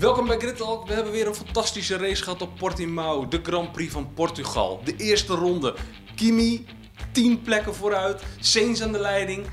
[0.00, 0.86] Welkom bij Grid Talk.
[0.86, 4.80] We hebben weer een fantastische race gehad op Portimao, de Grand Prix van Portugal.
[4.84, 5.74] De eerste ronde.
[6.16, 6.66] Kimi,
[7.12, 8.22] 10 plekken vooruit.
[8.40, 9.46] Sainz aan de leiding.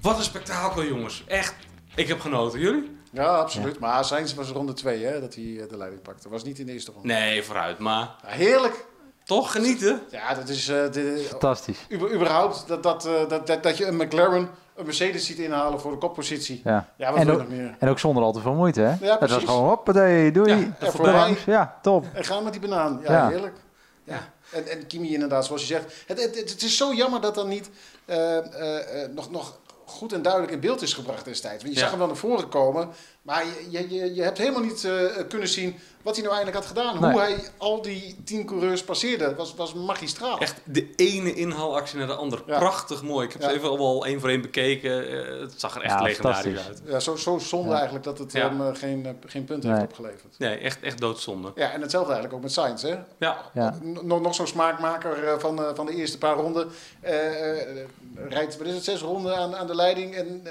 [0.00, 1.24] Wat een spektakel, jongens.
[1.26, 1.54] Echt,
[1.94, 2.60] ik heb genoten.
[2.60, 2.96] Jullie?
[3.12, 3.78] Ja, absoluut.
[3.78, 6.28] Maar Sainz was ronde 2 hè, dat hij eh, de leiding pakte.
[6.28, 7.08] Was niet in de eerste ronde.
[7.08, 7.78] Nee, vooruit.
[7.78, 8.84] Maar Ja, heerlijk.
[9.24, 10.00] toch genieten.
[10.10, 11.78] Ja, dat is eh, de, Fantastisch.
[11.88, 15.80] uber- überhaupt dat, dat, eh, dat, dat, dat je een McLaren een Mercedes ziet inhalen
[15.80, 16.60] voor de koppositie.
[16.64, 16.88] Ja.
[16.96, 17.76] Ja, wat en, ook, nog meer?
[17.78, 19.06] en ook zonder al te veel moeite, hè?
[19.06, 20.50] Ja, het was gewoon, hoppatee, doei.
[20.50, 21.36] Ja, Ja, even voorbij.
[21.46, 22.06] Ja, top.
[22.12, 23.00] En ga met die banaan.
[23.02, 23.28] Ja, Ja.
[23.28, 23.56] heerlijk.
[24.04, 24.32] Ja.
[24.52, 26.04] En, en Kimi inderdaad, zoals je zegt.
[26.06, 27.70] Het, het, het is zo jammer dat dan niet
[28.04, 31.62] eh, eh, eh, nog, nog goed en duidelijk in beeld is gebracht destijds.
[31.62, 32.88] Want je zag hem wel naar voren komen.
[33.24, 36.76] Maar je, je, je, hebt helemaal niet eh, kunnen zien wat hij nou eigenlijk had
[36.76, 37.00] gedaan.
[37.00, 37.10] Nee.
[37.10, 40.38] Hoe hij al die tien coureurs passeerde, was, was magistraal.
[40.38, 42.42] Echt de ene inhaalactie naar de andere.
[42.46, 42.58] Ja.
[42.58, 43.26] Prachtig mooi.
[43.26, 43.48] Ik heb Ja.
[43.48, 45.08] ze even al één voor één bekeken.
[45.08, 46.82] Eh, het zag er echt Ja, legendarisch uit.
[46.84, 47.74] Ja, zo, zo zonde Ja.
[47.74, 48.48] eigenlijk dat het Ja.
[48.48, 49.72] hem eh, geen, geen punt Nee.
[49.72, 50.38] heeft opgeleverd.
[50.38, 51.52] Nee, echt, echt doodzonde.
[51.54, 52.82] Ja, en hetzelfde eigenlijk ook met Sainz.
[52.82, 52.96] Hè?
[53.18, 53.78] Ja, Ja.
[53.82, 56.68] Nog, nog zo'n smaakmaker van, eh, van de eerste paar ronden.
[57.00, 57.86] Eh, eh,
[58.28, 60.14] rijdt, wat is het, zes ronden aan, aan de leiding.
[60.14, 60.42] En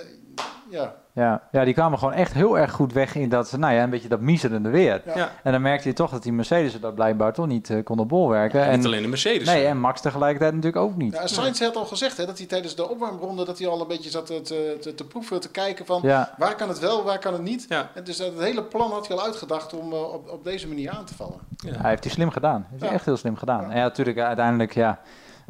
[0.70, 1.42] ja, Ja.
[1.52, 4.08] ja, die kwamen gewoon echt heel erg goed weg in dat, nou ja, een beetje
[4.08, 5.02] dat miezerende weer.
[5.06, 5.18] Ja.
[5.18, 5.32] ja.
[5.44, 8.62] En dan merkte je toch dat die Mercedes dat blijkbaar toch niet eh, konden bolwerken.
[8.62, 9.48] En en, niet alleen de Mercedes.
[9.48, 11.14] nee, en Max tegelijkertijd natuurlijk ook niet.
[11.14, 13.88] ja Sainz had al gezegd hè, dat hij tijdens de opwarmronde dat hij al een
[13.88, 17.04] beetje zat te, te, te, te proeven, te kijken van Ja, waar kan het wel,
[17.04, 17.66] waar kan het niet.
[17.70, 17.90] Ja.
[17.94, 20.68] En dus dat het hele plan had hij al uitgedacht om eh, op, op deze
[20.68, 21.38] manier aan te vallen.
[21.56, 21.72] Ja.
[21.78, 22.66] hij heeft hij slim gedaan.
[22.70, 22.96] Heeft hij Ja.
[22.96, 23.62] echt heel slim gedaan.
[23.62, 23.70] Ja.
[23.70, 25.00] En ja, natuurlijk uiteindelijk, ja,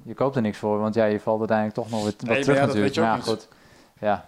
[0.04, 2.42] je koopt er niks voor, want ja, je valt uiteindelijk toch nog weer wat maar
[2.42, 2.86] terug ja, dat natuurlijk.
[2.86, 3.42] weet je ook maar ja, niet.
[3.42, 3.48] goed.
[4.00, 4.26] Ja.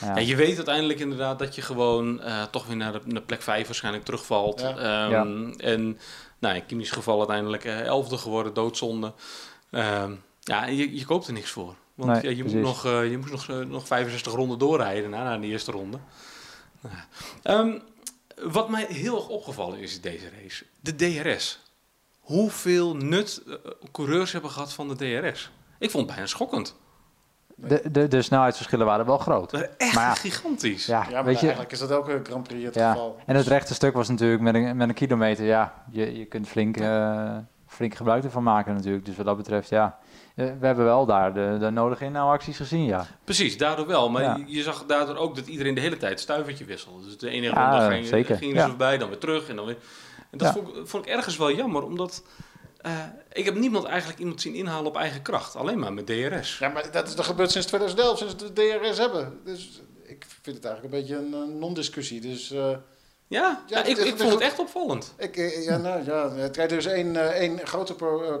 [0.00, 0.06] Ja.
[0.06, 3.42] Ja, je weet uiteindelijk inderdaad dat je gewoon eh, toch weer naar de, naar plek
[3.42, 4.60] 5 waarschijnlijk terugvalt.
[4.60, 4.76] Ja.
[4.76, 5.98] Ehm, En
[6.38, 9.12] nou, in Kimi's geval uiteindelijk eh, elfde geworden, doodzonde.
[9.70, 11.74] Ehm, ja, je, je koopt er niks voor.
[11.94, 15.10] Want Nee, ja, je, moet nog, eh, je moest nog, eh, nog 65 ronden doorrijden
[15.10, 15.98] na, na de eerste ronde.
[16.80, 16.94] Nou,
[17.42, 17.78] ehm,
[18.50, 21.60] wat mij heel erg opgevallen is in deze race, de DRS.
[22.20, 23.54] Hoeveel nut eh,
[23.92, 25.50] coureurs hebben gehad van de DRS?
[25.78, 26.74] Ik vond het bijna schokkend.
[27.56, 29.50] De, de, de snelheidsverschillen waren wel groot.
[29.50, 30.14] Dat was echt Maar ja.
[30.14, 30.86] gigantisch.
[30.86, 33.16] Ja, Ja, maar weet je, eigenlijk is dat elke Grand Prix het Ja, geval.
[33.26, 36.48] en het rechte stuk was natuurlijk met een, met een kilometer, ja, je, je kunt
[36.48, 39.04] flink, eh, flink gebruik ervan maken natuurlijk.
[39.04, 39.98] Dus wat dat betreft, ja,
[40.34, 43.06] eh, we hebben wel daar de, de nodige inhoudacties gezien, ja.
[43.24, 44.10] Precies, daardoor wel.
[44.10, 44.36] Maar Ja.
[44.36, 47.04] je, je zag daardoor ook dat iedereen de hele tijd stuivertje wisselde.
[47.04, 48.36] Dus de ene Ja, ronde ging, zeker.
[48.36, 48.62] gingen Ja.
[48.62, 49.48] ze voorbij, dan weer terug.
[49.48, 49.76] En, dan weer.
[50.30, 50.52] en dat Ja.
[50.62, 52.22] vond, ik- vond ik ergens wel jammer, omdat
[52.84, 52.92] eh,
[53.32, 55.56] ik heb niemand eigenlijk iemand zien inhalen op eigen kracht.
[55.56, 56.58] Alleen maar met DRS.
[56.58, 59.40] Ja, maar dat is er gebeurd sinds 2011, sinds we de DRS hebben.
[59.44, 62.20] Dus ik vind het eigenlijk een beetje een non-discussie.
[62.20, 62.70] Dus eh,
[63.26, 65.14] Ja, Ja, ik, is- ik het vond het echt opvallend.
[65.18, 67.94] ik, eh, ja, nou, ja, het rijdt dus één, één grote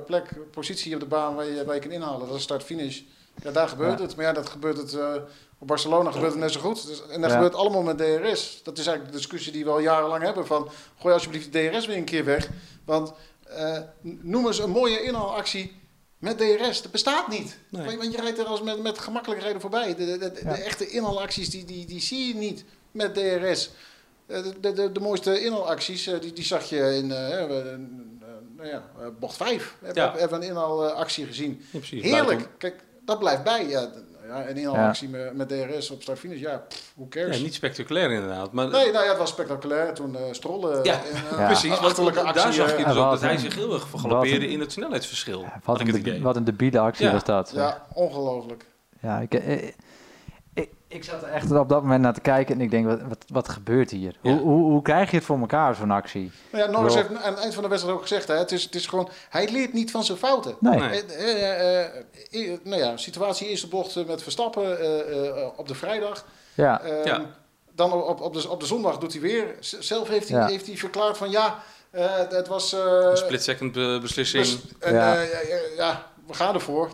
[0.06, 2.26] plek, positie op de baan waar je, waar je kan inhalen.
[2.28, 3.00] Dat is start-finish.
[3.42, 4.04] Ja, daar gebeurt Ja.
[4.04, 4.16] het.
[4.16, 4.94] Maar ja, dat gebeurt het...
[4.94, 5.14] eh,
[5.58, 6.86] op Barcelona gebeurt het net zo goed.
[6.86, 7.36] Dus, en dat Ja.
[7.36, 8.60] gebeurt allemaal met DRS.
[8.62, 10.46] Dat is eigenlijk de discussie die we al jarenlang hebben.
[10.46, 10.68] Van,
[11.00, 12.48] gooi alsjeblieft de DRS weer een keer weg.
[12.84, 13.12] Want
[13.56, 15.82] eh, noem eens een mooie inhaalactie
[16.18, 16.82] met DRS.
[16.82, 17.58] Dat bestaat niet.
[17.68, 17.96] Nee.
[17.98, 19.94] Want, je rijdt er als met, met gemakkelijk rijden voorbij.
[19.94, 20.52] De, de, de, Ja.
[20.52, 23.70] de echte inhaalacties die, die, die zie je niet met DRS.
[24.26, 27.78] Eh, De, de, de, mooiste inhaalacties, eh, die, die zag je in eh, eh, eh,
[28.56, 29.76] nou ja, eh, bocht 5.
[29.80, 30.12] We Ja.
[30.18, 31.62] hebben we een inhaalactie gezien.
[31.70, 32.02] Ja, precies.
[32.02, 32.26] Heerlijk.
[32.26, 33.88] Buiten- Kijk, dat blijft bij.
[34.28, 37.36] Ja, d- ja, een inhaalactie met, met DRS op start-finish, ja, pff, who cares?
[37.36, 38.52] Ja, niet spectaculair inderdaad.
[38.52, 40.84] Maar Nee, nou ja, het was spectaculair toen eh strollen.
[40.84, 41.00] Ja,
[41.36, 41.46] Ja.
[41.46, 41.68] precies.
[41.70, 42.52] Want achterlijke daar actie.
[42.52, 44.60] zag je eh, dus ook wat dat hij zich heel erg wat vergaloppeerde een- in
[44.60, 45.44] het snelheidsverschil.
[45.64, 47.12] Wat een, de, wat een debiele actie Ja.
[47.12, 47.50] was dat.
[47.54, 48.66] ja, ongelooflijk.
[49.00, 49.68] Ja, ik, eh,
[50.94, 53.24] ik, zat er echt op dat moment naar te kijken en ik denk, wat, wat,
[53.26, 54.16] wat gebeurt hier?
[54.20, 54.30] Ja.
[54.32, 56.32] Hoe, hoe, hoe krijg je het voor elkaar, zo'n actie?
[56.52, 58.62] Nou ja, Norris heeft aan het eind van de wedstrijd ook gezegd, hè, het, is,
[58.62, 60.56] het is gewoon, hij leert niet van zijn fouten.
[60.60, 60.78] Nee.
[60.78, 61.02] Nee.
[61.04, 65.74] Eh, eh, eh, eh, nou ja, situatie eerste bocht met Verstappen eh, eh, op de
[65.74, 66.24] vrijdag.
[66.54, 67.20] Ja, Ehm, Ja.
[67.76, 69.54] Dan op, op, de, op de zondag doet hij weer.
[69.60, 70.46] Zelf heeft hij, Ja.
[70.46, 71.58] heeft hij verklaard van ja,
[71.90, 72.72] eh, het was...
[72.72, 72.80] eh,
[73.10, 74.44] Een split-second be- beslissing.
[74.44, 75.14] bes- en, Ja.
[75.16, 76.88] eh, ja, ja, ja, we gaan ervoor.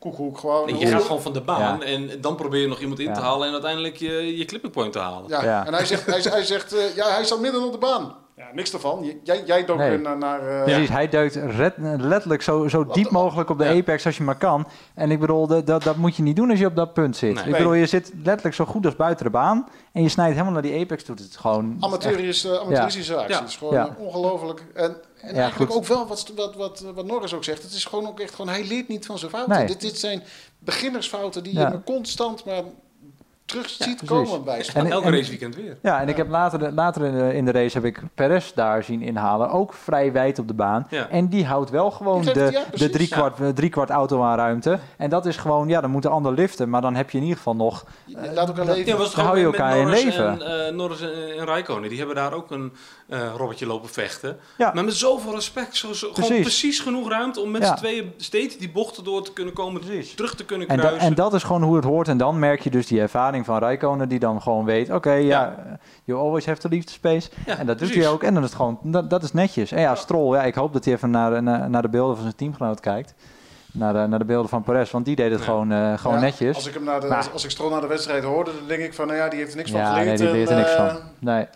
[0.00, 0.66] Koekoek, gewoon.
[0.66, 1.84] Nee, je gaat gewoon van de baan Ja.
[1.84, 3.12] en dan probeer je nog iemand in Ja.
[3.14, 5.28] te halen en uiteindelijk je, je clipping point te halen.
[5.28, 5.44] Ja.
[5.44, 5.66] Ja.
[5.66, 8.14] en hij zegt, hij, hij zegt eh, ja, hij zat midden op de baan.
[8.40, 9.12] Ja, niks ervan.
[9.22, 9.98] Jij, jij dook Nee.
[9.98, 10.18] naar...
[10.18, 10.88] naar eh, precies.
[10.88, 13.70] Hij duikt red- letterlijk zo, zo diep mogelijk op de Ja.
[13.78, 14.66] apex als je maar kan.
[14.94, 17.16] En ik bedoel, dat, dat, dat moet je niet doen als je op dat punt
[17.16, 17.34] zit.
[17.34, 17.44] Nee.
[17.44, 20.52] Ik bedoel, je zit letterlijk zo goed als buiten de baan en je snijdt helemaal
[20.52, 21.14] naar die apex toe.
[21.14, 21.72] Het is gewoon...
[21.74, 23.04] echt- Amateurisch, eh, actie.
[23.04, 23.22] Ja.
[23.38, 23.96] Het is gewoon Ja.
[23.98, 24.64] ongelooflijk.
[24.74, 25.80] En, en Ja, eigenlijk goed.
[25.80, 27.62] ook wel wat, wat, wat, wat Norris ook zegt.
[27.62, 29.56] Het is gewoon ook echt gewoon, hij leert niet van zijn fouten.
[29.56, 29.66] Nee.
[29.66, 30.22] Dit, dit zijn
[30.58, 31.68] beginnersfouten die Ja.
[31.70, 32.62] je constant maar
[33.50, 34.28] terug Ja, ziet precies.
[34.28, 35.78] komen bij En, En- elke en- raceweekend weer.
[35.82, 38.82] Ja, en ik heb later, later in, de, in de race heb ik Perez daar
[38.84, 39.50] zien inhalen.
[39.50, 40.86] Ook vrij wijd op de baan.
[40.90, 41.08] Ja.
[41.08, 42.90] En die houdt wel gewoon geeft- de, ja, de precies.
[42.92, 44.78] driekwart, eh, driekwart auto aan ruimte.
[44.96, 46.68] En dat is gewoon, ja, dan moet de ander liften.
[46.70, 47.84] Maar dan heb je in ieder geval nog...
[48.34, 48.86] Laat elkaar leven.
[48.86, 50.40] Ja, was het Dan hou je elkaar in Norris leven.
[50.46, 52.72] En, eh, Norris en, en Raikkonen, die hebben daar ook een
[53.08, 54.38] eh robbertje lopen vechten.
[54.58, 54.70] Ja.
[54.74, 55.76] Maar met zoveel respect.
[55.76, 56.42] Zo, zo, gewoon Precies.
[56.44, 57.68] precies genoeg ruimte om met Ja.
[57.68, 59.80] z'n tweeën steeds die bochten door te kunnen komen.
[59.80, 60.14] Precies.
[60.14, 61.08] Terug te kunnen En, da- kruisen.
[61.08, 62.08] en dat is gewoon hoe het hoort.
[62.08, 64.90] En dan merk je dus die ervaring van Rijkonen die dan gewoon weet...
[64.90, 65.72] Oké, ja, eh,
[66.04, 67.30] you always have to leave the space.
[67.46, 68.22] Ja, en dat doet hij ook.
[68.22, 69.72] En dan is het gewoon, dat, dat is netjes.
[69.72, 72.24] En ja, Stroll, ja, ik hoop dat hij even naar, naar, naar de beelden van
[72.24, 73.14] zijn teamgenoot kijkt.
[73.72, 75.44] Naar de, naar de beelden van Perez, want die deed het Ja.
[75.44, 76.54] gewoon, eh, gewoon Ja, netjes.
[76.56, 78.66] Als ik hem naar de, Maar- als, als ik Stroll naar de wedstrijd hoorde, dan
[78.68, 80.18] denk ik van, nou ja, die heeft er niks van ja, nee, geleerd.
[80.18, 81.00] die leert er niks eh, van.
[81.18, 81.46] Nee,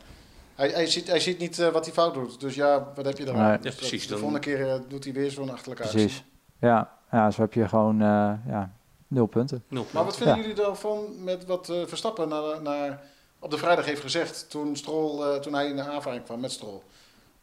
[0.54, 2.40] Hij, hij, ziet, hij ziet niet eh, wat hij fout doet.
[2.40, 3.34] Dus ja, wat heb je dan?
[3.34, 3.44] Nee.
[3.44, 5.98] Ja, Dus precies, De volgende keer eh, doet hij weer zo'n achterlijke actie.
[6.00, 6.24] precies.
[6.58, 8.70] Ja, ja, zo heb je gewoon eh, ja,
[9.14, 9.64] nul punten.
[9.68, 10.40] Nul Maar wat vinden Ja.
[10.40, 13.02] jullie daarvan met wat eh, Verstappen naar, naar,
[13.38, 16.52] op de vrijdag heeft gezegd toen, Stroll, eh, toen hij in de aanvaring kwam met
[16.52, 16.80] Stroll?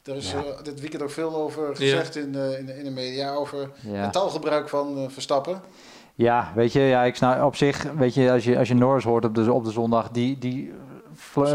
[0.04, 0.44] Er is Ja.
[0.44, 3.72] eh, dit weekend ook veel over gezegd in, de, in, de, in de media over
[3.82, 3.92] Ja.
[3.94, 5.62] het taalgebruik van eh, Verstappen.
[6.22, 9.04] Ja, weet je, ja, ik snap op zich, weet je, als je, als je Norris
[9.04, 10.74] hoort op de, op de zondag, die, die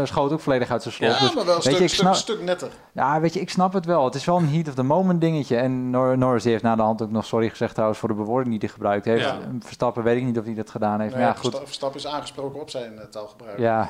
[0.03, 1.09] schoot ook volledig uit zijn slot.
[1.11, 2.69] Ja, dus, maar wel een weet stuk, je, ik stuk, snap- stuk netter.
[2.91, 4.05] ja, weet je, ik snap het wel.
[4.05, 5.55] Het is wel een heat of the moment dingetje.
[5.57, 8.49] En Nor- Norris heeft na de hand ook nog sorry gezegd trouwens voor de bewoording
[8.49, 9.23] die hij gebruikt heeft.
[9.23, 9.37] Ja.
[9.59, 11.13] Verstappen weet ik niet of hij dat gedaan heeft.
[11.13, 11.49] Nee, maar ja, goed.
[11.49, 13.59] Versta- Verstappen is aangesproken op zijn eh, taalgebruik.
[13.59, 13.89] Ja,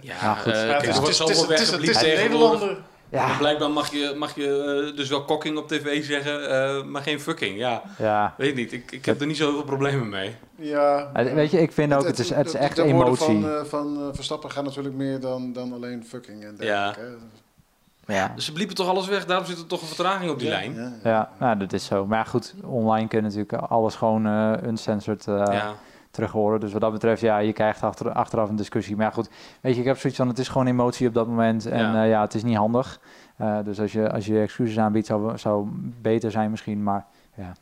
[0.00, 0.52] Ja, goed.
[0.52, 2.16] eh, het is, het is, het is, het een.
[2.16, 2.76] Nederlander.
[3.10, 7.02] Ja, blijkbaar mag je, mag je eh, dus wel kokking op tv zeggen, eh, maar
[7.02, 7.58] geen fucking.
[7.58, 8.34] Ja, ja.
[8.36, 8.72] weet niet.
[8.72, 10.34] Ik, ik heb er niet zoveel problemen mee.
[10.56, 11.10] Ja.
[11.14, 13.24] Eh, Weet je, ik vind ook, het is, het is de- echt de woorden emotie.
[13.40, 17.00] van, eh, van Verstappen gaan natuurlijk meer dan, dan alleen fucking en dergelijke.
[17.00, 18.14] hè.
[18.14, 18.32] Ja.
[18.34, 20.54] Dus ze bliepen toch alles weg, daarom zit er toch een vertraging op die Ja,
[20.54, 20.74] lijn.
[20.74, 21.10] ja, ja.
[21.10, 22.06] Ja, nou, dat is zo.
[22.06, 25.74] Maar ja, goed, online kun je natuurlijk alles gewoon eh uncensored eh, Ja.
[26.10, 26.60] Terug horen.
[26.60, 28.96] Dus wat dat betreft, ja, je krijgt achter, achteraf een discussie.
[28.96, 29.28] Maar ja, goed,
[29.60, 31.66] weet je, ik heb zoiets van, het is gewoon emotie op dat moment.
[31.66, 31.92] En Ja.
[31.94, 33.00] ja, ja het is niet handig.
[33.36, 35.68] Eh, dus als je, als je excuses aanbiedt, zou, zou
[36.00, 36.82] beter zijn misschien.
[36.82, 37.06] Maar
[37.36, 37.52] ja,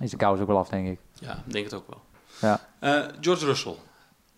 [0.00, 0.98] is de kous ook wel af, denk ik.
[1.12, 2.00] Ja, ik denk het ook wel.
[2.40, 2.60] Ja.
[2.78, 3.74] Eh, George Russell.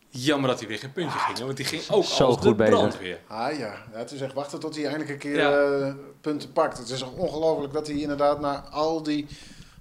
[0.08, 2.54] Jammer dat hij weer geen puntje ging, want die ging ook Zo als goed de
[2.54, 2.74] bezig.
[2.74, 3.18] brandweer.
[3.26, 3.58] Ah ja.
[3.58, 5.50] ja, het is echt wachten tot hij eindelijk een keer Ja.
[5.86, 6.78] eh, punten pakt.
[6.78, 9.26] Het is echt ongelooflijk dat hij inderdaad na al die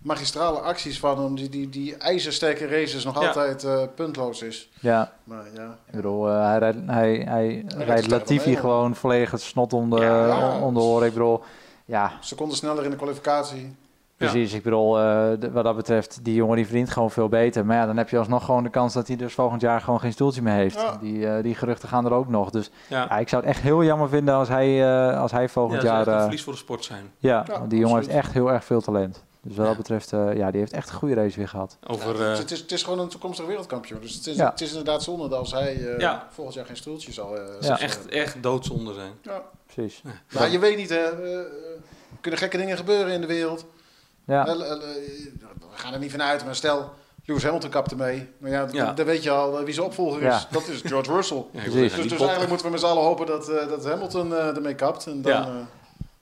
[0.05, 3.27] magistrale acties van hem, die, die, die ijzersterke races, nog Ja.
[3.27, 4.69] altijd eh, puntloos is.
[4.79, 9.41] Ja, Maar ja, ik bedoel, eh, hij, rijdt, hij, hij, rijdt Latifi gewoon volledig het
[9.41, 10.59] snot om de, Ja.
[10.59, 11.07] om de oren.
[11.07, 11.41] Ik bedoel,
[11.85, 13.75] ja, seconden sneller in de kwalificatie.
[14.17, 17.65] Precies, ik bedoel, eh, wat dat betreft, die jongen die verdient gewoon veel beter.
[17.65, 19.99] Maar ja, dan heb je alsnog gewoon de kans dat hij dus volgend jaar gewoon
[19.99, 20.75] geen stoeltje meer heeft.
[20.81, 20.97] Ja.
[21.01, 22.49] Die, eh, die geruchten gaan er ook nog.
[22.49, 25.41] Dus Ja, ja, ik zou het echt heel jammer vinden als hij, eh, als hij
[25.41, 26.15] ja volgend dat zou jaar...
[26.15, 27.11] eh, verlies voor de sport zijn.
[27.17, 29.23] ja, Ja, die jongen heeft echt heel erg veel talent.
[29.47, 31.77] Dus wat dat betreft, eh, ja, die heeft echt een goede race weer gehad.
[31.87, 34.01] Over, Ja, eh, het, is, het is gewoon een toekomstig wereldkampioen.
[34.01, 34.49] Dus het is, Ja.
[34.49, 36.27] het is inderdaad zonde dat als hij eh, Ja.
[36.31, 37.79] volgend jaar geen stoeltje zal, eh, Ja.
[37.79, 39.11] echt, echt doodzonde zijn.
[39.21, 39.41] Ja.
[39.73, 40.01] Precies.
[40.33, 40.97] Maar je weet niet, hè.
[40.97, 41.47] er
[42.21, 43.65] kunnen gekke dingen gebeuren in de wereld.
[44.25, 45.27] Ja, we
[45.73, 46.89] gaan er niet van uit, maar stel,
[47.25, 48.29] Lewis Hamilton kapte mee.
[48.37, 48.93] Maar ja, Ja.
[48.93, 50.33] dan weet je al wie zijn opvolger is.
[50.33, 50.47] Ja.
[50.51, 51.45] Dat is George Russell.
[51.51, 54.47] Ja, Dus, dus eigenlijk moeten we met z'n allen hopen dat, eh, dat Hamilton eh,
[54.55, 55.05] ermee kapt.
[55.05, 55.41] En dan, Ja.
[55.47, 55.53] eh,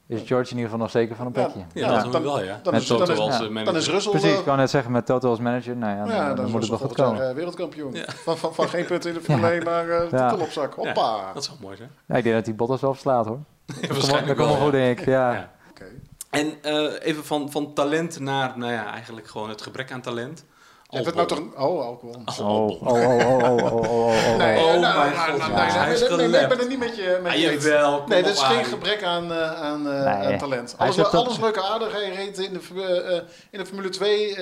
[0.07, 1.41] is George in ieder geval nog zeker van een Ja.
[1.43, 1.59] plekje.
[1.59, 2.59] Ja, Ja, dat doen we dan- wel, ja.
[2.63, 3.33] dan is- Met dan Toto is- als ja.
[3.35, 3.77] eh, dan manager.
[3.77, 4.11] is Russell...
[4.11, 6.45] Precies, ik wou net zeggen, met Toto als manager, nou ja, dan, ja, dan dan,
[6.45, 7.29] is moet het wel goed komen.
[7.29, 7.93] eh, wereldkampioen.
[7.93, 8.03] Ja.
[8.07, 10.29] Van, van, van geen punten in de Formule 1 naar eh, de Ja.
[10.29, 10.73] titel op zak.
[10.73, 11.33] Hoppa.
[11.33, 11.89] Dat zou mooi zijn.
[12.05, 13.39] Ja, ik denk dat die Bottas wel verslaat hoor.
[13.65, 14.79] Dat Waarschijnlijk dat komt wel goed, ja.
[14.79, 15.05] denk ik.
[15.05, 15.33] Ja.
[15.33, 15.51] Ja.
[15.69, 15.85] Oké.
[16.29, 20.45] En eh, even van, van talent naar, nou ja, eigenlijk gewoon het gebrek aan talent.
[20.93, 21.21] Alcohol.
[21.21, 21.63] Het nou toch...
[21.63, 22.15] Oh, alcohol.
[22.25, 24.37] Oh, oh, oh, oh, oh, oh, oh.
[24.37, 24.73] Nee, oh,
[26.17, 29.03] nee, nee, ik ben het niet met je met je Nee, dat is geen gebrek
[29.03, 30.75] aan, eh, aan, eh, aan talent.
[30.77, 31.91] Alles, alles leuke aardig.
[31.91, 33.15] Hij reed in de, eh,
[33.51, 34.37] in de Formule 2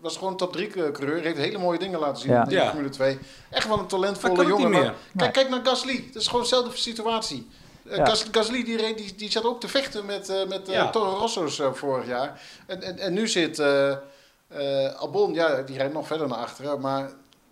[0.00, 1.22] was gewoon top 3 coureur.
[1.22, 3.18] Heeft hele mooie dingen laten zien in de Formule 2.
[3.50, 4.94] Echt wel een talentvolle jongen.
[5.16, 6.04] Kijk, kijk naar Gasly.
[6.12, 7.48] Dat is gewoon dezelfde situatie.
[8.32, 10.90] Gasly die, die, zat ook te vechten met, uh, met uh.
[10.90, 12.40] Toro Rosso's vorig jaar.
[12.66, 13.62] En, en, en nu zit
[14.50, 16.80] eh, eh, Albon, ja, die rijdt nog verder naar achteren.
[16.80, 17.00] Maar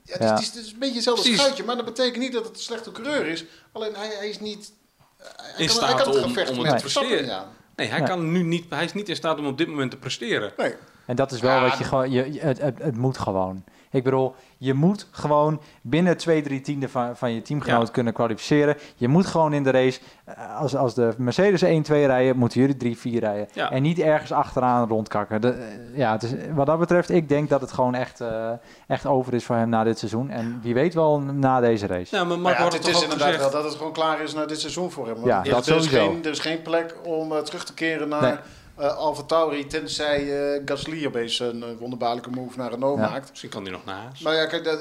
[0.02, 0.30] ja, het, is- Ja.
[0.32, 1.40] het is, het is een beetje hetzelfde Precies.
[1.40, 1.64] schuitje.
[1.64, 3.44] Maar dat betekent niet dat het een slechte coureur is.
[3.72, 4.72] Alleen hij, hij is niet...
[5.18, 7.44] Hij In kan, staat hij kan om- om met het te presteren.
[7.76, 8.04] Nee, hij, Ja.
[8.06, 10.52] kan nu niet, hij is niet in staat om op dit moment te presteren.
[10.56, 10.74] Nee.
[11.06, 13.64] En dat is wel Ja, wat je gewoon, je, je- het, het, het moet gewoon.
[13.90, 17.92] Ik bedoel, je moet gewoon binnen twee, drie tienden van, van je teamgenoot Ja.
[17.92, 18.76] kunnen kwalificeren.
[18.96, 22.60] Je moet gewoon in de race, eh, als, als de Mercedes 1, 2 rijden, moeten
[22.60, 23.48] jullie 3, 4 rijden.
[23.52, 23.70] Ja.
[23.70, 25.40] En niet ergens achteraan rondkakken.
[25.40, 28.50] De, eh, ja, het is, wat dat betreft, ik denk dat het gewoon echt, eh,
[28.86, 30.30] echt over is voor hem na dit seizoen.
[30.30, 32.16] En wie weet wel na deze race.
[32.16, 33.52] Ja, maar Maar Mark ja, had het het is inderdaad gezegd.
[33.52, 35.16] wel dat het gewoon klaar is na dit seizoen voor hem.
[35.24, 36.08] Ja, er- dat er, is sowieso.
[36.10, 38.34] geen, er is geen plek om terug te keren naar Nee.
[38.80, 40.22] Uh, Alfa Tauri, tenzij
[40.56, 43.08] uh, Gasly opeens een uh, wonderbaarlijke move naar Renault Ja.
[43.10, 43.28] maakt.
[43.28, 44.22] Misschien kan die nog naast.
[44.22, 44.80] Maar ja, kijk, dat,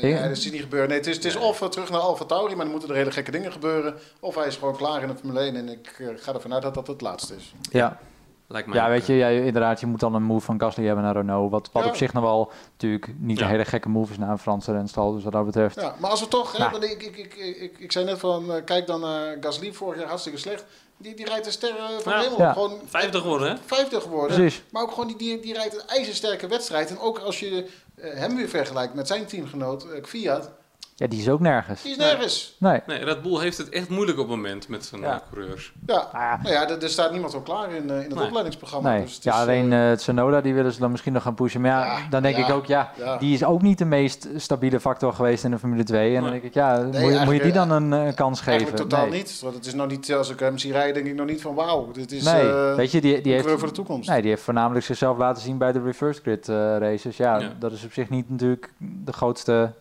[0.00, 0.22] eh, Ja.
[0.28, 0.88] dat is niet gebeuren.
[0.88, 2.96] Nee, het is, het is of eh, terug naar Alfa Tauri, maar dan moeten er
[2.96, 3.94] hele gekke dingen gebeuren.
[4.20, 6.62] Of hij is gewoon klaar in de Formule 1 en ik eh, ga ervan uit
[6.62, 7.54] dat dat het laatste is.
[7.70, 7.98] Ja,
[8.46, 10.84] Lijkt mij ja weet eh, je, ja, inderdaad, je moet dan een move van Gasly
[10.86, 11.50] hebben naar Renault.
[11.50, 11.88] Wat, wat Ja.
[11.88, 13.44] op zich nog wel natuurlijk niet Ja.
[13.44, 15.12] een hele gekke move is naar een Franse renstal.
[15.14, 15.80] Dus wat dat betreft.
[15.80, 16.84] Ja, maar als we toch, hè, Nou.
[16.86, 20.08] ik, ik, ik, ik, ik zei net van, eh, kijk dan naar Gasly, vorig jaar
[20.08, 20.64] hartstikke slecht.
[20.96, 22.18] Die, die rijdt de sterren van Ja.
[22.18, 22.38] de hemel.
[22.40, 22.52] Ja.
[22.52, 23.56] Gewoon 50 geworden, hè?
[23.66, 24.36] vijfde geworden.
[24.36, 24.62] Precies.
[24.70, 26.90] Maar ook gewoon, die, die, die rijdt een ijzersterke wedstrijd.
[26.90, 30.50] En ook als je eh, hem weer vergelijkt met zijn teamgenoot, eh Fiat,
[30.96, 31.82] Ja, die is ook nergens.
[31.82, 32.56] die is nergens.
[32.58, 32.80] Nee.
[32.86, 35.12] Nee, Red Bull heeft het echt moeilijk op het moment met zijn Ja.
[35.12, 35.72] eh, coureurs.
[35.86, 36.38] Ja, Ah, ja.
[36.42, 38.24] nou ja, er, er staat niemand al klaar in, eh, in het Nee.
[38.26, 38.90] opleidingsprogramma.
[38.92, 41.22] Nee, Dus het ja, is, alleen eh, eh Tsunoda die willen ze dan misschien nog
[41.22, 41.60] gaan pushen.
[41.60, 43.16] Maar ja, Ja, dan denk ja, ik ook, ja, ja.
[43.16, 46.16] die is ook niet de meest stabiele factor geweest in de Formule 2.
[46.16, 48.52] En dan denk ik, ja, moet, je- moet je die dan een kans geven?
[48.52, 49.18] Eigenlijk totaal nee.
[49.18, 49.40] niet.
[49.42, 51.54] Want het is nog niet, als ik hem zie rijden, denk ik nog niet van
[51.54, 54.08] wauw, dit is nee, weet je, die, die een kleur heeft, voor de toekomst.
[54.08, 57.16] nee, die heeft voornamelijk zichzelf laten zien bij de reverse grid races.
[57.16, 57.52] Ja, Ja.
[57.58, 59.72] dat is op zich niet natuurlijk de grootste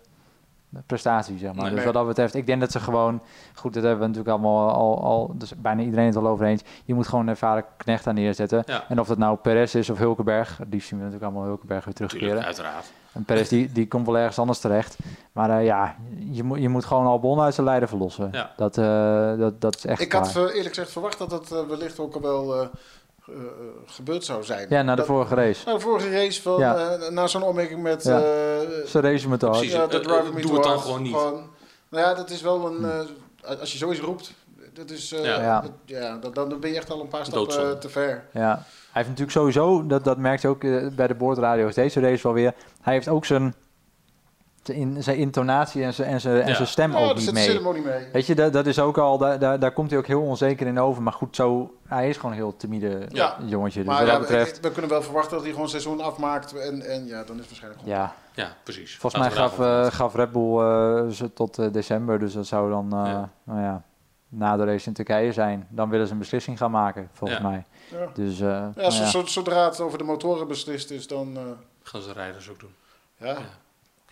[0.85, 1.65] prestatie, zeg maar.
[1.65, 1.75] Nee.
[1.75, 3.21] dus wat dat betreft, ik denk dat ze gewoon,
[3.53, 6.61] goed, dat hebben we natuurlijk allemaal al, al dus bijna iedereen het al over eens.
[6.85, 8.63] Je moet gewoon een ervaren knecht aan neerzetten.
[8.65, 8.83] Ja.
[8.87, 11.93] En of dat nou Perez is of Hulkenberg, die zien we natuurlijk allemaal Hulkenberg weer
[11.93, 12.43] terugkeren.
[12.43, 12.91] Uiteraard.
[13.13, 14.97] En Perez die, die komt wel ergens anders terecht.
[15.31, 15.95] Maar eh, ja,
[16.31, 18.29] je, moet je moet gewoon Albon uit zijn lijden verlossen.
[18.31, 18.51] Ja.
[18.57, 20.49] Dat, eh, dat, dat is echt ik had waar.
[20.49, 22.69] eerlijk gezegd verwacht dat dat eh, wellicht ook al wel
[23.27, 23.41] eh, eh,
[23.85, 24.65] gebeurd zou zijn.
[24.69, 25.65] Ja, na de Dat- vorige race.
[25.65, 26.75] Na de vorige race, van, Ja.
[26.89, 28.03] eh, na zo'n opmerking met...
[28.03, 28.17] Ja.
[28.17, 28.23] eh,
[28.87, 29.57] Ze racen met de hard.
[29.57, 29.75] Precies.
[29.75, 31.11] ja, de driver me doe het dan gewoon niet.
[31.11, 31.43] nou
[31.89, 32.85] ja, dat is wel een...
[33.43, 34.33] eh, als je zoiets roept,
[34.73, 35.41] dat is, eh, Ja.
[35.41, 35.61] Ja.
[35.61, 38.25] dat- ja, dan, dan ben je echt al een paar stappen eh, te ver.
[38.33, 38.49] Ja.
[38.91, 40.61] Hij heeft natuurlijk sowieso, dat, dat merk je ook
[40.95, 42.53] bij de boordradio's deze race wel weer.
[42.81, 43.55] Hij heeft ook zijn
[44.69, 47.43] in- zijn intonatie en zijn, en zijn, en zijn stem Ja, ook niet mee.
[47.43, 48.07] ceremonie mee.
[48.13, 50.67] Weet je, dat, dat is ook al, daar, daar, daar komt hij ook heel onzeker
[50.67, 51.01] in over.
[51.03, 53.37] Maar goed, zo, hij is gewoon een heel timide Ja.
[53.45, 53.79] jongetje.
[53.79, 56.01] Dus Maar wat ja, dat betreft, we, we kunnen wel verwachten dat hij gewoon seizoen
[56.01, 56.53] afmaakt.
[56.59, 57.97] En, en ja, dan is het waarschijnlijk gewoon...
[57.97, 58.13] ja.
[58.35, 58.97] Ja, precies.
[58.97, 62.19] Volgens mij Laten gaf, eh, gaf Red Bull eh, ze tot eh, december.
[62.19, 63.29] Dus dat zou dan, eh, Ja.
[63.43, 63.83] nou ja,
[64.29, 65.67] na de race in Turkije zijn.
[65.69, 67.47] Dan willen ze een beslissing gaan maken, volgens Ja.
[67.47, 67.63] mij.
[67.91, 68.07] Ja.
[68.13, 71.31] Dus, eh, Ja, nou zodra het over de motoren beslist is, dan...
[71.35, 71.41] eh,
[71.83, 72.73] Gaan ze de rijders ook doen.
[73.17, 73.37] ja.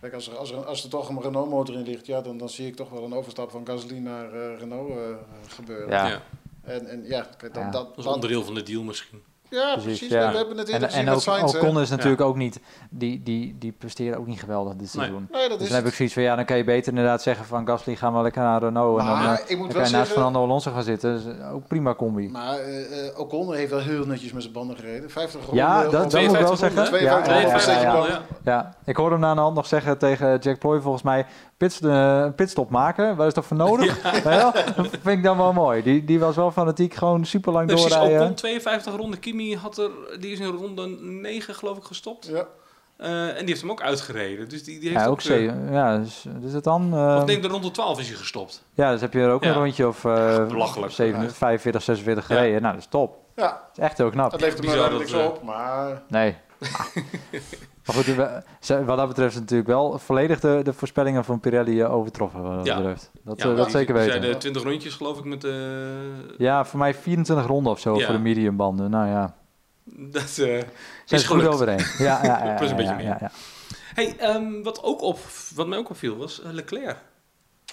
[0.02, 2.50] Kijk, als er, als, er, als er toch een Renault-motor in ligt, ja, dan, dan
[2.50, 5.16] zie ik toch wel een overstap van Gasly naar eh, Renault eh,
[5.48, 5.90] gebeuren.
[5.90, 6.08] Ja.
[6.08, 6.22] Ja.
[6.62, 7.70] En, en ja, kijk, dan, Ja.
[7.72, 9.22] dat, Dat is onderdeel van de deal misschien.
[9.52, 10.08] Ja, Precies, precies.
[10.10, 10.32] ja.
[10.32, 11.56] We, hebben het En, eerder gezien en ook, met Sainz.
[11.56, 15.28] Ocon is natuurlijk ook niet, die, die, die presteren ook niet geweldig dit seizoen.
[15.32, 17.22] Nee, dat Dus is dan heb ik zoiets van, ja, dan kan je beter inderdaad
[17.22, 19.00] zeggen van Gasly, gaan we lekker naar Renault.
[19.00, 20.08] en dan, Maar eh, ik moet dan wel kan je naast zeggen...
[20.08, 21.14] Fernando Alonso gaan zitten.
[21.24, 22.30] Dus ook prima combi.
[22.30, 25.10] Maar eh, eh, Ocon heeft wel heel netjes met zijn banden gereden.
[25.10, 25.56] 50 ronden.
[25.64, 26.84] Ja, dat, dat moet ik wel 52 zeggen.
[26.84, 27.94] ronden, Ja, 52 ja, ja, 52 ja, ja.
[27.94, 28.12] ronden.
[28.12, 28.52] ja.
[28.52, 31.26] Ja, ik hoorde hem na de hand nog zeggen tegen Jack Ploy volgens mij,
[31.62, 34.02] pits, eh, pitstop maken, waar is dat voor nodig?
[34.24, 34.52] Ja.
[34.52, 35.84] Dat vind ik dan wel mooi.
[35.84, 38.22] Die, die was wel fanatiek, gewoon super lang Precies, doorrijden.
[38.22, 39.20] Ocon 52 ronden.
[39.20, 39.90] Kimi had er,
[40.20, 42.28] die is in ronde 9 geloof ik gestopt.
[42.28, 42.46] Ja.
[42.98, 44.50] Eh, en die heeft hem ook uitgereden.
[44.50, 45.12] Dus die, die heeft Ja, ook...
[45.12, 45.72] ook eh, zeven.
[45.72, 46.94] Ja, dus, dus het dan...
[46.94, 48.64] eh, of ik denk de ronde 12 is hij gestopt.
[48.74, 49.50] ja, dus heb je er ook Ja.
[49.50, 50.92] een rondje of eh belachelijk.
[50.92, 52.36] 47, 45, 46 Ja.
[52.36, 52.62] gereden.
[52.62, 53.18] Nou, dat is top.
[53.36, 54.32] ja, Dat is echt heel knap.
[54.32, 55.44] dat levert hem dat, niks op.
[55.44, 56.36] Maar Nee.
[57.94, 61.26] maar goed, we- ze- wat dat betreft is het natuurlijk wel volledig de, de voorspellingen
[61.26, 62.42] van Pirelli eh, overtroffen.
[62.42, 62.76] Wat dat Ja.
[62.76, 63.10] betreft.
[63.24, 64.12] Dat, Ja, eh, dat die- zeker weten.
[64.12, 66.34] zeiden 20 rondjes geloof ik met de...
[66.38, 68.06] Ja, voor mij 24 ronden of zo Ja.
[68.06, 68.90] voor de mediumbanden.
[68.90, 69.36] Nou ja,
[69.84, 70.66] Dat eh, zijn
[71.08, 71.86] is ze goed overeen.
[71.98, 73.06] Ja, ja, ja, Plus een beetje ja, meer.
[73.06, 73.32] ja, ja.
[73.94, 75.20] Hey, ehm, wat, ook op,
[75.56, 76.98] wat mij ook opviel was eh, Leclerc.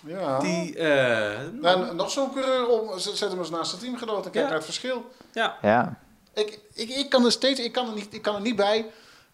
[0.06, 0.38] ja.
[0.38, 4.24] Die, eh, Nou, en nog zo'n coureur om, zet zet hem eens naast het teamgenoot
[4.24, 4.42] en kijk Ja.
[4.42, 5.04] naar het verschil.
[5.32, 5.98] ja, Ja,
[6.34, 8.86] Ik, ik, ik kan er steeds, ik kan er, niet, ik kan er niet bij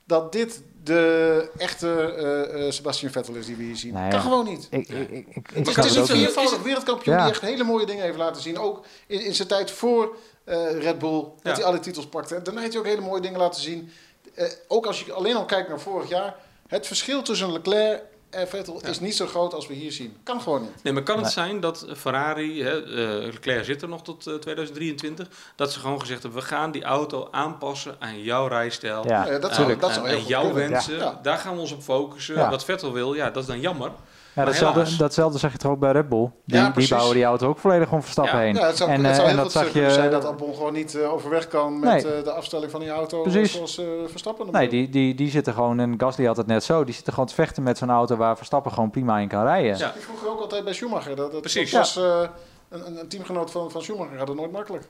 [0.04, 3.92] dat dit de echte eh, eh, Sebastian Vettel is die we hier zien.
[3.92, 4.24] Nou kan ja.
[4.24, 4.66] gewoon niet.
[4.70, 6.08] ik, ik, ik, ik, ik Het is niet.
[6.08, 7.22] eenvoudig wereldkampioen Ja.
[7.22, 8.58] die echt hele mooie dingen heeft laten zien.
[8.58, 12.42] Ook in, in zijn tijd voor eh, Red Bull, dat hij alle titels pakte.
[12.42, 13.92] Daarna heeft hij ook hele mooie dingen laten zien.
[14.34, 16.34] Eh, ook als je alleen al kijkt naar vorig jaar.
[16.66, 18.02] Het verschil tussen Leclerc
[18.34, 18.88] en Vettel Ja.
[18.88, 20.16] is niet zo groot als we hier zien.
[20.22, 20.82] Kan gewoon niet.
[20.82, 21.32] Nee, maar kan het Nee.
[21.32, 26.00] zijn dat Ferrari, hè, eh, Leclerc zit er nog tot eh, 2023, dat ze gewoon
[26.00, 29.54] gezegd hebben, we gaan die auto aanpassen aan jouw rijstijl, Ja, Ja, dat aan, zou-
[29.54, 29.80] tuurlijk.
[29.80, 30.70] dat zou aan- heel aan jouw kunnen.
[30.70, 31.18] wensen, Ja.
[31.22, 32.34] daar gaan we ons op focussen.
[32.34, 32.50] Ja.
[32.50, 33.90] Wat Vettel wil, ja, dat is dan jammer.
[34.34, 36.30] Ja, datzelfde, datzelfde zeg je toch ook bij Red Bull.
[36.44, 38.44] Die, Ja, die bouwen die auto ook volledig om Verstappen Ja.
[38.44, 38.54] heen.
[38.54, 40.10] Ja, het zou, en het eh, zou en heel dat zag kunnen zijn je...
[40.10, 42.14] dat Albon gewoon niet eh, overweg kan met Nee.
[42.14, 43.52] eh, de afstelling van die auto Precies.
[43.52, 44.52] zoals eh, Verstappen.
[44.52, 47.28] Nee, die, die, die zitten gewoon, en Gasly had het net zo, die zitten gewoon
[47.28, 49.76] te vechten met zo'n auto waar Verstappen gewoon prima in kan rijden.
[49.78, 49.92] Ja.
[49.92, 51.16] Die vroeger ook altijd bij Schumacher.
[51.16, 51.70] Dat, dat, Precies.
[51.70, 52.28] dat was eh,
[52.68, 54.18] een, een- een teamgenoot van, van Schumacher.
[54.18, 54.84] Had het nooit makkelijk.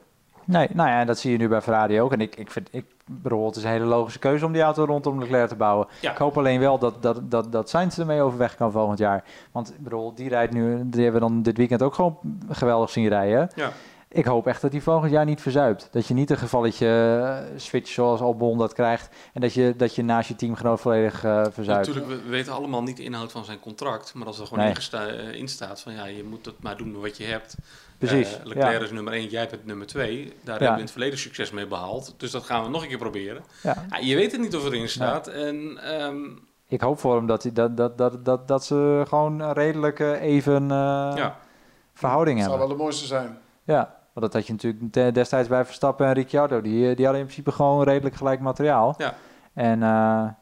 [0.46, 2.12] Nee, nou ja, dat zie je nu bij Ferrari ook.
[2.12, 4.84] En ik, ik, vind, ik bedoel, het is een hele logische keuze om die auto
[4.84, 5.86] rondom Leclerc te bouwen.
[6.00, 6.10] Ja.
[6.10, 9.24] Ik hoop alleen wel dat, dat, dat, dat Sainz ermee overweg kan volgend jaar.
[9.52, 12.18] Want ik bedoel, die rijdt nu, die hebben we dan dit weekend ook gewoon
[12.50, 13.50] geweldig zien rijden.
[13.54, 13.72] Ja.
[14.08, 15.88] ik hoop echt dat hij volgend jaar niet verzuipt.
[15.92, 19.14] Dat je niet een gevalletje eh, switch zoals Albon dat krijgt.
[19.32, 21.86] En dat je, dat je naast je teamgenoot volledig eh verzuipt.
[21.86, 24.14] Natuurlijk, we we weten allemaal niet de inhoud van zijn contract.
[24.14, 24.74] Maar als er gewoon Nee.
[24.90, 27.56] eh, in staat van ja, je moet het maar doen met wat je hebt.
[28.06, 28.38] Precies.
[28.38, 28.84] Eh, Leclerc ja.
[28.84, 30.32] is nummer 1, jij bent nummer 2.
[30.44, 32.14] Daar hebben we in het verleden succes mee behaald.
[32.16, 33.42] Dus dat gaan we nog een keer proberen.
[33.62, 33.84] Ja.
[33.90, 35.26] Ja, je weet het niet of erin staat.
[35.26, 36.16] En ehm,
[36.68, 40.62] Ik hoop voor hem dat, hij, dat, dat, dat, dat, dat ze gewoon redelijk even
[40.62, 41.36] eh, ja,
[41.94, 42.68] verhouding Dat zou hebben.
[42.68, 43.38] wel de mooiste zijn.
[43.64, 46.60] Ja, want dat had je natuurlijk de- destijds bij Verstappen en Ricciardo.
[46.60, 48.94] Die, eh, die hadden in principe gewoon redelijk gelijk materiaal.
[48.98, 49.14] Ja.
[49.54, 49.88] En eh,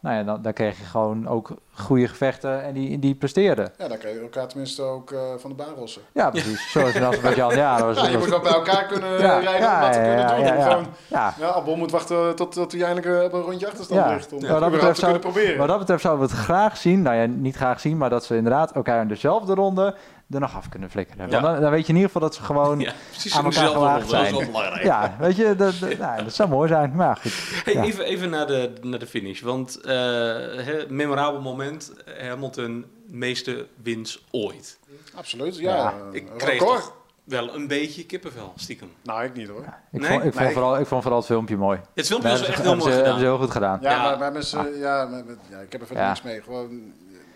[0.02, 3.72] nou ja, dan, dan kreeg je gewoon ook goede gevechten en die, die presteerden.
[3.78, 6.02] Ja, dan kan je elkaar tenminste ook eh, van de baan rossen.
[6.12, 6.70] Ja, precies.
[6.70, 7.54] Zoals in Azerbeidzjan.
[7.54, 9.80] Ja, dat was, Ja, je dat moet wel bij elkaar kunnen Ja, rijden om ja,
[9.80, 10.44] dat te ja, kunnen ja, doen.
[10.44, 10.62] ja, ja.
[10.70, 11.34] Gewoon, ja.
[11.38, 14.14] ja, Albon moet wachten tot, tot hij eindelijk eh, op een rondje achterstand Ja.
[14.14, 14.32] ligt.
[14.32, 15.58] Om Ja, ja, wat dat betreft te kunnen proberen.
[15.58, 17.02] Wat dat betreft zouden we het graag zien.
[17.02, 19.94] Nou ja, niet graag zien, maar dat ze inderdaad elkaar in dezelfde ronde
[20.30, 21.26] er nog af kunnen flikkeren.
[21.30, 21.32] Ja.
[21.40, 22.78] Want dan, dan weet je in ieder geval dat ze gewoon...
[22.80, 23.36] Ja, ja precies.
[23.36, 24.16] aan in elkaar gewaagd ronde.
[24.16, 24.40] Dat is zijn.
[24.52, 25.10] wel belangrijk.
[25.18, 26.92] weet je, dat, dat, nou, dat zou mooi zijn.
[26.94, 27.32] Maar ja, goed.
[27.64, 27.82] Hey, Ja.
[27.82, 29.40] even, even naar, de, naar de finish.
[29.40, 31.61] Want eh hè, memorabel moment.
[32.20, 34.78] Hamilton, meeste wins ooit.
[35.14, 35.74] Absoluut, ja.
[35.74, 35.94] Ja.
[36.02, 38.90] een Ik kreeg toch wel een beetje kippenvel, stiekem.
[39.02, 39.60] Nou, ik niet hoor.
[39.92, 40.10] Ik, Nee?
[40.10, 41.80] vond, ik, vond vooral, ik vond vooral het filmpje mooi.
[41.94, 43.02] Het filmpje hebben echt ze- heel mooi gedaan.
[43.04, 43.78] hebben ze heel goed gedaan.
[43.82, 44.02] Ja, Ja.
[44.02, 46.10] maar, maar mensen, ja, met- met- ja, ik heb er verder Ja.
[46.10, 46.42] niks mee.
[46.42, 46.92] Gewoon,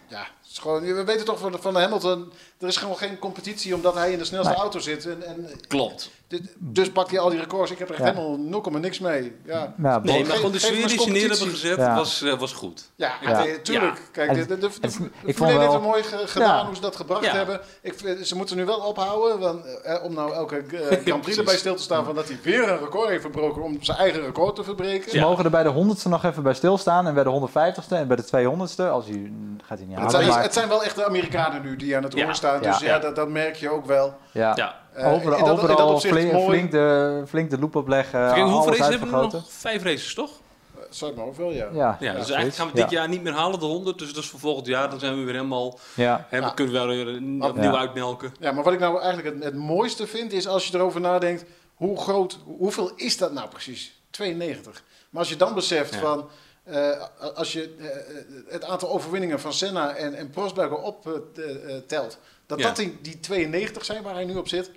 [0.09, 3.75] ja, is gewoon, we weten toch van, de- van Hamilton, er is gewoon geen competitie
[3.75, 4.61] omdat hij in de snelste Nee.
[4.61, 5.07] auto zit.
[5.07, 6.11] En, en Klopt.
[6.29, 7.71] dit- dus pakt hij al die records.
[7.71, 8.05] Ik heb er Ja.
[8.05, 9.37] helemaal 0, niks mee.
[9.45, 11.95] Ja, Ja, Nee, maar gewoon de sfeer maar die ze neer hebben gezet Ja.
[11.95, 12.91] was, eh, was goed.
[12.97, 13.43] ja, Ja.
[13.43, 14.01] nee, tuurlijk.
[14.13, 16.67] Kijk, de, de, de, het- de, ik vond 1 heeft wel- mooi ge- gedaan Ja.
[16.67, 17.33] hoe ze dat gebracht Ja.
[17.35, 17.61] hebben.
[17.83, 21.57] Ik, ze moeten nu wel ophouden want, eh, om nou elke eh, Grand Prix erbij
[21.57, 24.57] stil te staan van dat hij weer een record heeft verbroken om zijn eigen record
[24.57, 25.11] te verbreken.
[25.11, 27.07] Ze mogen er bij de honderdste nog even bij stilstaan.
[27.07, 28.83] En bij de 150ste en bij de 200ste.
[28.91, 29.33] Als hij,
[29.65, 30.11] gaat hij niet halen.
[30.43, 32.25] Het zijn wel echt de Amerikanen nu die aan het Ja.
[32.25, 32.63] roer staan.
[32.63, 32.87] Dus Ja.
[32.87, 34.15] ja, dat, dat merk je ook wel.
[34.33, 34.53] ja.
[34.57, 34.75] Ja.
[34.95, 38.33] Eh, overal dat- overal flink, de, flink de loep opleggen.
[38.33, 39.45] Kijk, hoeveel races hebben we nog?
[39.49, 40.31] Vijf races, toch?
[40.77, 41.67] Eh, Zou ik maar ook wel, ja.
[41.73, 42.99] Ja, Ja, dus eigenlijk gaan we dit Ja.
[42.99, 43.99] jaar niet meer halen, de 100.
[43.99, 44.91] Dus dat is voor volgend jaar.
[44.91, 45.79] Dan zijn we weer helemaal...
[45.95, 46.51] Ja, Hè, we Ja.
[46.53, 47.47] kunnen wel weer Ja.
[47.49, 48.35] opnieuw uitmelken.
[48.41, 51.45] Ja, maar wat ik nou eigenlijk het, het mooiste vind, is als je erover nadenkt,
[51.75, 54.01] hoe groot, hoeveel is dat nou precies?
[54.11, 54.83] 92.
[55.11, 56.01] Maar als je dan beseft Ja.
[56.01, 56.29] van,
[56.67, 56.91] eh,
[57.35, 62.67] als je eh, het aantal overwinningen van Senna en, en Prosberger optelt, dat Ja.
[62.67, 64.71] dat die, die 92 zijn waar hij nu op zit,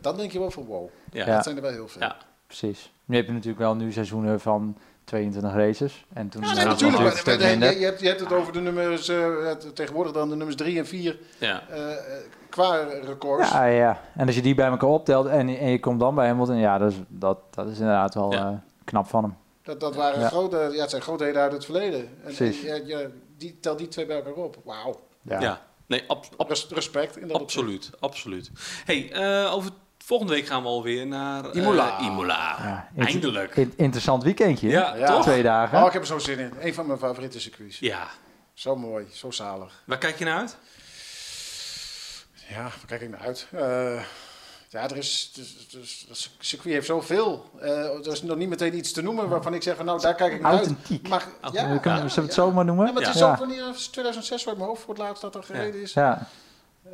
[0.00, 1.26] dan denk je wel van wow, Ja.
[1.26, 1.34] Ja.
[1.34, 2.00] dat zijn er wel heel veel.
[2.02, 2.16] Ja.
[2.46, 2.92] precies.
[3.04, 6.04] Nu heb je natuurlijk wel nu seizoenen van 22 races.
[6.12, 7.24] En toen Ja, nee, het natuurlijk.
[7.26, 7.40] Maar,
[7.72, 10.78] je, je, hebt, je hebt het over de nummers, eh, tegenwoordig dan de nummers 3
[10.78, 11.62] en 4 Ja.
[11.68, 11.96] eh, eh,
[12.48, 13.50] qua records.
[13.50, 14.00] Ja, ja.
[14.16, 16.78] En als je die bij elkaar optelt en, en je komt dan bij Hamilton, ja,
[16.78, 18.48] dat is, dat, dat is inderdaad wel Ja.
[18.48, 19.36] eh, knap van hem.
[19.62, 20.28] Dat, dat waren Ja.
[20.28, 22.00] grote, ja, het zijn grootheden uit het verleden.
[22.00, 22.64] En, Precies.
[22.64, 24.56] en ja, ja, die, tel die twee bij elkaar op.
[24.64, 25.00] Wauw.
[25.22, 25.68] Ja.
[25.86, 27.90] Nee, ab- ab- Res- respect in dat absoluut.
[28.00, 28.50] Absoluut.
[28.84, 31.98] hey, eh, over volgende week gaan we alweer naar eh, Imola.
[32.00, 32.56] Imola.
[32.62, 33.56] Ja, inter- Eindelijk.
[33.56, 34.68] in- interessant weekendje.
[34.68, 35.06] Ja, Ja.
[35.06, 35.22] toch?
[35.22, 35.80] Twee dagen.
[35.80, 36.52] Oh, ik heb er zo zin in.
[36.60, 37.78] Een van mijn favoriete circuits.
[37.78, 38.08] Ja.
[38.54, 39.82] Zo mooi, zo zalig.
[39.86, 40.56] Waar kijk je naar uit?
[42.48, 43.46] Ja, waar kijk ik naar uit?
[43.52, 44.02] Eh,
[44.70, 47.50] ja, er is, dus, dus, het circuit heeft zoveel.
[47.60, 50.14] Eh, er is nog niet meteen iets te noemen waarvan ik zeg van nou, daar
[50.14, 50.66] kijk ik naar uit.
[50.66, 51.08] Authentiek.
[51.08, 52.86] Maar, Ja, We kunnen, zullen we het zo maar noemen?
[52.86, 53.30] Ja, maar het is ja.
[53.30, 55.92] ook wanneer 2006 uit mijn hoofd voor het laatst dat er gereden is.
[55.92, 56.26] Ja.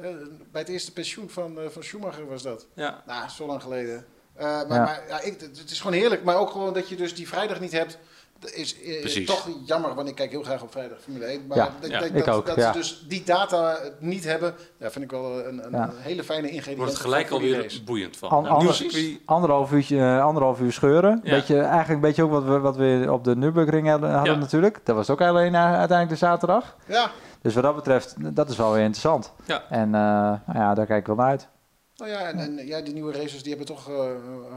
[0.00, 0.08] Eh,
[0.52, 2.66] bij het eerste pensioen van, eh, van Schumacher was dat.
[2.74, 3.02] Ja.
[3.06, 4.06] Nou, zo lang geleden.
[4.34, 4.84] Eh, maar Ja.
[4.84, 6.24] maar ja, ik, het is gewoon heerlijk.
[6.24, 7.98] Maar ook gewoon dat je dus die vrijdag niet hebt.
[8.38, 9.26] Dat is eh, Precies.
[9.26, 11.46] toch jammer, want ik kijk heel graag op vrijdag Formule 1.
[11.46, 12.72] Maar Ja, dat, ja, dat, ik dat, ook, dat ja.
[12.72, 15.82] ze dus die data niet hebben, ja, vind ik wel een, een, Ja.
[15.82, 16.76] een hele fijne ingrediënt.
[16.76, 17.82] Wordt het gelijk alweer race.
[17.82, 18.28] boeiend van.
[18.28, 18.74] An- Nou.
[19.24, 21.20] Anderhalf, uurtje, eh, anderhalf uur scheuren.
[21.22, 21.30] Ja.
[21.30, 24.80] Beetje, eigenlijk een beetje ook wat we, wat we op de Nürburgring hadden, natuurlijk.
[24.84, 26.76] Dat was ook alleen eh, uiteindelijk de zaterdag.
[26.86, 27.10] Ja,
[27.42, 29.32] Dus wat dat betreft, dat is wel weer interessant.
[29.44, 29.62] Ja.
[29.70, 30.00] En eh,
[30.46, 31.48] nou ja, daar kijk ik wel naar uit.
[31.96, 34.14] Nou ja, en, en ja, die nieuwe races die hebben toch eh, eh,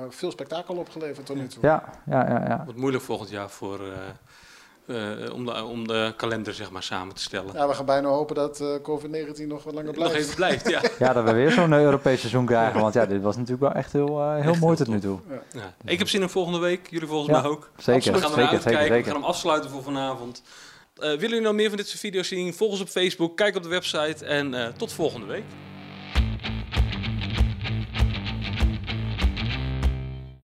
[0.10, 1.64] veel spektakel opgeleverd tot nu toe.
[1.64, 2.46] Ja, ja, ja.
[2.48, 2.62] ja.
[2.64, 7.16] Wordt moeilijk volgend jaar voor, eh, eh, om, de, om de kalender zeg maar, samen
[7.16, 7.54] te stellen.
[7.54, 10.14] Ja, we gaan bijna hopen dat eh, COVID-19 nog wat langer blijft.
[10.14, 10.82] Nog even blijft, ja.
[11.06, 12.82] ja, dat we weer zo'n Europees seizoen krijgen.
[12.82, 15.20] Want ja, dit was natuurlijk wel echt heel, heel Echt mooi heel tot nu toe.
[15.52, 15.74] ja.
[15.86, 16.88] Ik heb zin in volgende week.
[16.90, 17.42] Jullie volgens Ja.
[17.42, 17.70] mij ook.
[17.78, 18.82] Zeker, We gaan er zeker, uitkijken.
[18.82, 20.42] zeker, We gaan hem afsluiten voor vanavond.
[20.96, 22.54] Eh, willen jullie nou meer van dit soort video's zien?
[22.54, 23.38] Volg ons op Facebook.
[23.38, 24.26] Kijk op de website.
[24.26, 25.44] En eh, tot volgende week.